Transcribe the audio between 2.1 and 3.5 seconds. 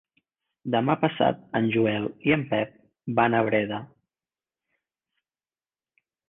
i en Pep van a